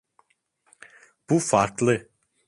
[1.29, 2.09] Bu farklı.